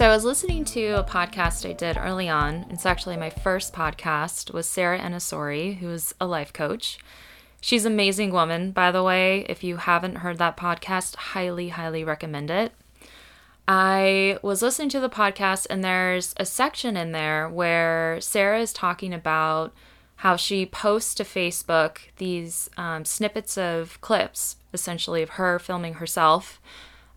[0.00, 2.64] So I was listening to a podcast I did early on.
[2.70, 6.98] It's actually my first podcast with Sarah Enasori, who's a life coach.
[7.60, 9.44] She's an amazing woman, by the way.
[9.46, 12.72] If you haven't heard that podcast, highly, highly recommend it.
[13.68, 18.72] I was listening to the podcast, and there's a section in there where Sarah is
[18.72, 19.74] talking about
[20.16, 26.58] how she posts to Facebook these um, snippets of clips, essentially, of her filming herself,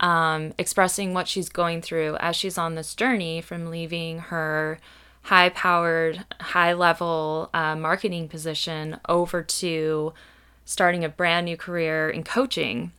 [0.00, 4.78] um, expressing what she's going through as she's on this journey from leaving her
[5.22, 10.14] high powered, high level uh, marketing position over to
[10.64, 12.92] starting a brand new career in coaching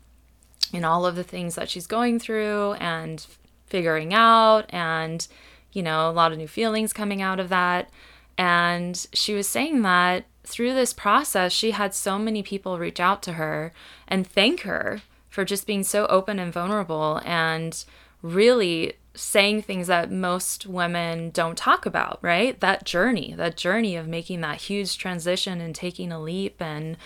[0.73, 3.25] and all of the things that she's going through and
[3.65, 5.27] figuring out and
[5.71, 7.89] you know a lot of new feelings coming out of that.
[8.37, 13.23] And she was saying that through this process she had so many people reach out
[13.23, 13.73] to her
[14.07, 17.83] and thank her for just being so open and vulnerable and
[18.21, 22.59] really saying things that most women don't talk about, right?
[22.59, 26.97] That journey, that journey of making that huge transition and taking a leap and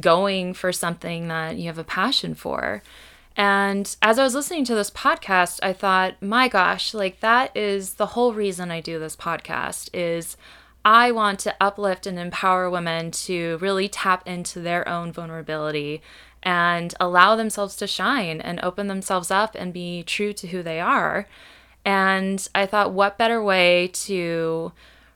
[0.00, 2.82] going for something that you have a passion for.
[3.36, 7.94] And as I was listening to this podcast, I thought, my gosh, like that is
[7.94, 10.36] the whole reason I do this podcast is
[10.84, 16.02] I want to uplift and empower women to really tap into their own vulnerability
[16.44, 20.78] and allow themselves to shine and open themselves up and be true to who they
[20.78, 21.26] are.
[21.84, 24.72] And I thought, what better way to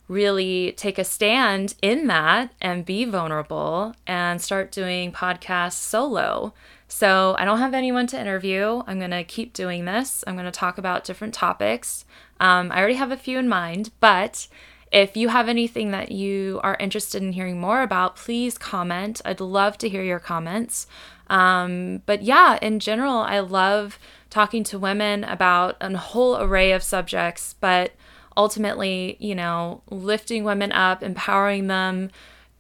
[0.09, 6.55] really take a stand in that and be vulnerable and start doing podcasts solo.
[6.89, 8.83] So I don't have anyone to interview.
[8.87, 10.25] I'm going to keep doing this.
[10.27, 12.07] I'm going to talk about different topics.
[12.41, 14.49] Um, I already have a few in mind, but
[14.93, 19.21] if you have anything that you are interested in hearing more about, please comment.
[19.25, 20.87] I'd love to hear your comments.
[21.29, 23.99] Um, but yeah, in general, I love
[24.31, 27.93] talking to women about a whole array of subjects, but
[28.37, 32.11] ultimately, you know, lifting women up, empowering them,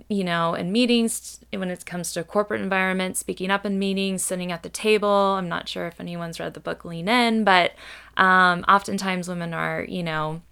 [0.08, 4.50] you know, in meetings when it comes to corporate environment, speaking up in meetings, sitting
[4.52, 5.08] at the table.
[5.08, 7.72] I'm not sure if anyone's read the book Lean In, but
[8.16, 10.42] um, oftentimes women are, you know,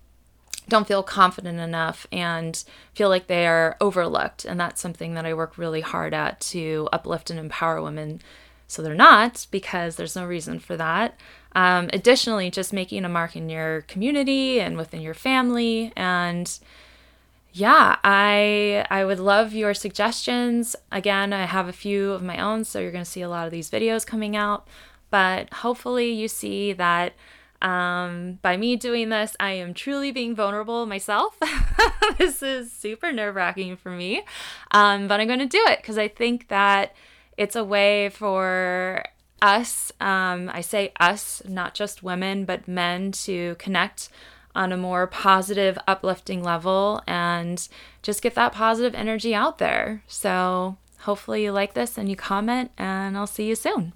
[0.68, 4.44] don't feel confident enough and feel like they are overlooked.
[4.44, 8.20] And that's something that I work really hard at to uplift and empower women
[8.68, 11.14] so they're not, because there's no reason for that.
[11.54, 15.92] Um, additionally, just making a mark in your community and within your family.
[15.96, 16.58] And
[17.52, 20.76] yeah, I I would love your suggestions.
[20.90, 23.46] Again, I have a few of my own, so you're going to see a lot
[23.46, 24.66] of these videos coming out.
[25.10, 27.14] But hopefully, you see that
[27.62, 31.38] um, by me doing this, I am truly being vulnerable myself.
[32.18, 34.22] this is super nerve wracking for me,
[34.70, 36.94] um, but I'm going to do it because I think that
[37.36, 39.04] it's a way for
[39.42, 44.08] us, um, I say us, not just women, but men, to connect
[44.54, 47.68] on a more positive, uplifting level and
[48.02, 50.02] just get that positive energy out there.
[50.06, 53.92] So, hopefully, you like this and you comment, and I'll see you soon.